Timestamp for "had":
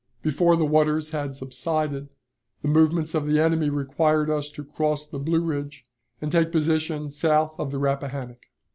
1.11-1.35